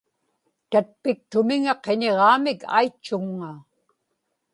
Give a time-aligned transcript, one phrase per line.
[0.71, 3.51] tatpiktumiŋa qiñiġaamik aitchuŋŋa